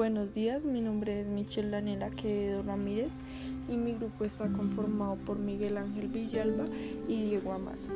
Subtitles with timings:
[0.00, 3.12] Buenos días, mi nombre es Michelle Daniela Quevedo Ramírez
[3.68, 6.64] y mi grupo está conformado por Miguel Ángel Villalba
[7.06, 7.90] y Diego Amasa.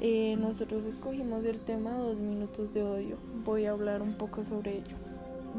[0.00, 3.16] Eh, nosotros escogimos el tema Dos minutos de odio.
[3.44, 4.94] Voy a hablar un poco sobre ello.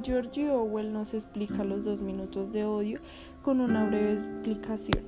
[0.02, 3.02] George Orwell nos explica los dos minutos de odio
[3.44, 5.04] con una breve explicación.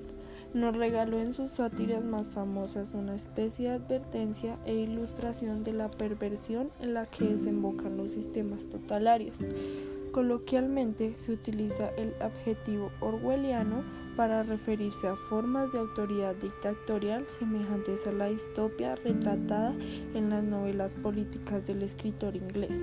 [0.54, 5.90] Nos regaló en sus sátiras más famosas una especie de advertencia e ilustración de la
[5.90, 9.38] perversión en la que desembocan los sistemas totalarios.
[10.16, 13.84] Coloquialmente se utiliza el adjetivo orwelliano
[14.16, 19.76] para referirse a formas de autoridad dictatorial semejantes a la distopia retratada
[20.14, 22.82] en las novelas políticas del escritor inglés.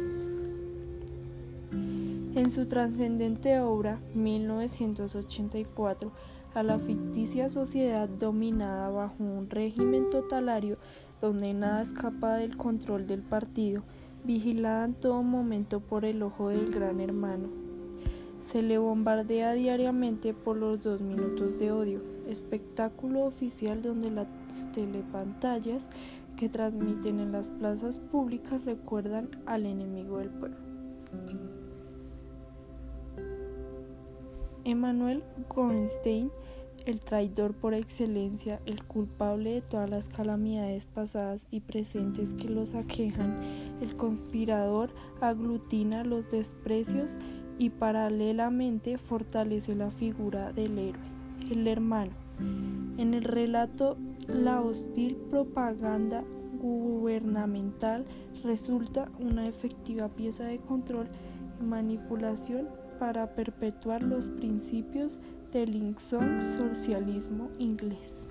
[2.34, 6.12] En su trascendente obra 1984,
[6.52, 10.76] a la ficticia sociedad dominada bajo un régimen totalario
[11.22, 13.84] donde nada escapa del control del partido,
[14.24, 17.48] vigilada en todo momento por el ojo del gran hermano.
[18.38, 24.26] Se le bombardea diariamente por los dos minutos de odio, espectáculo oficial donde las
[24.74, 25.88] telepantallas
[26.36, 30.56] que transmiten en las plazas públicas recuerdan al enemigo del pueblo.
[34.64, 36.30] Emanuel Gorenstein,
[36.86, 42.74] el traidor por excelencia, el culpable de todas las calamidades pasadas y presentes que los
[42.74, 43.40] aquejan,
[43.80, 47.16] el conspirador aglutina los desprecios
[47.58, 51.02] y paralelamente fortalece la figura del héroe,
[51.50, 52.12] el hermano.
[52.98, 56.24] En el relato, la hostil propaganda
[56.60, 58.04] gubernamental
[58.44, 61.08] resulta una efectiva pieza de control
[61.60, 62.68] y manipulación
[63.02, 65.18] para perpetuar los principios
[65.50, 65.74] del
[66.56, 68.24] socialismo inglés.